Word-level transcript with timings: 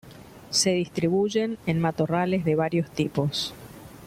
Se 0.49 0.71
distribuyen 0.73 1.59
en 1.67 1.79
matorrales 1.79 2.43
de 2.43 2.55
varios 2.55 2.89
tipos. 2.89 3.53